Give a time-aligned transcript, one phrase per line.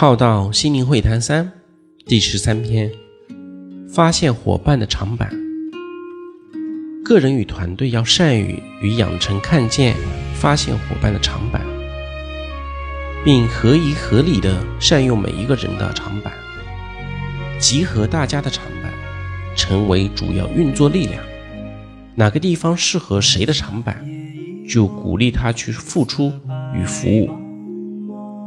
[0.00, 1.52] 浩道心灵会谈三
[2.06, 2.90] 第十三篇：
[3.86, 5.30] 发现伙伴的长板。
[7.04, 9.94] 个人与团队要善于与养成看见、
[10.32, 11.60] 发现伙伴的长板，
[13.22, 16.32] 并合宜合理的善用每一个人的长板，
[17.58, 18.90] 集合大家的长板，
[19.54, 21.22] 成为主要运作力量。
[22.14, 24.02] 哪个地方适合谁的长板，
[24.66, 26.32] 就鼓励他去付出
[26.74, 27.28] 与服务。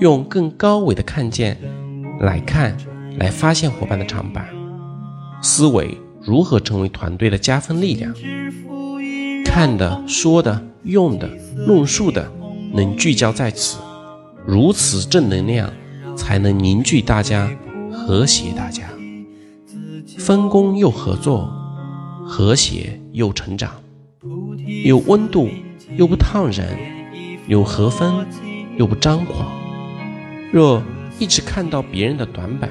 [0.00, 1.58] 用更高维的看见
[2.20, 2.74] 来看，
[3.18, 4.48] 来发现伙伴的长板
[5.42, 8.14] 思维如何成为团队的加分力量。
[9.44, 11.28] 看的、说的、用的、
[11.66, 12.32] 论述的，
[12.72, 13.78] 能聚焦在此，
[14.46, 15.70] 如此正能量
[16.16, 17.50] 才能凝聚大家，
[17.92, 18.84] 和谐大家，
[20.16, 21.52] 分工又合作，
[22.26, 23.72] 和谐又成长，
[24.84, 25.50] 有温度
[25.98, 26.78] 又不烫人，
[27.46, 28.24] 有和风
[28.78, 29.59] 又不张狂。
[30.52, 30.82] 若
[31.18, 32.68] 一直看到别人的短板，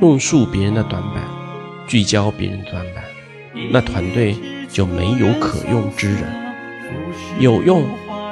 [0.00, 1.24] 论述别人的短板，
[1.88, 3.02] 聚焦别人短板，
[3.72, 4.36] 那团队
[4.68, 6.22] 就没有可用之人，
[7.40, 7.84] 有用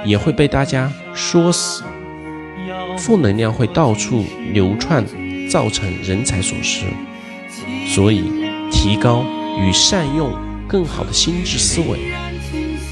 [0.05, 1.83] 也会被大家说死，
[2.97, 5.05] 负能量会到处流窜，
[5.51, 6.85] 造成人才损失。
[7.89, 8.31] 所以，
[8.71, 9.25] 提高
[9.59, 10.33] 与善用
[10.69, 12.13] 更好的心智思维，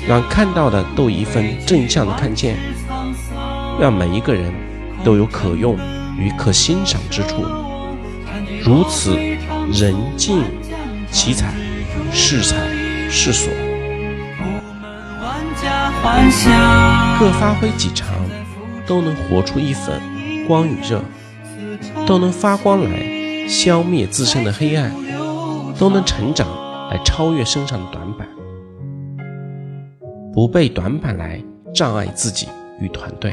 [0.09, 2.57] 让看到的都一份正向的看见，
[3.81, 4.53] 让每一个人。
[5.07, 5.79] 都有可用
[6.19, 7.45] 与可欣赏之处，
[8.65, 9.17] 如此
[9.73, 10.43] 人尽
[11.13, 11.55] 其彩，
[12.11, 12.57] 适才
[13.09, 13.53] 适所，
[17.21, 18.09] 各发挥几长，
[18.85, 20.01] 都能活出一份
[20.49, 21.01] 光与热，
[22.05, 24.91] 都能发光来消灭自身的黑暗，
[25.79, 26.49] 都能成长
[26.91, 28.27] 来超越身上的短板，
[30.35, 31.41] 不被短板来
[31.73, 32.49] 障碍自己
[32.81, 33.33] 与团队。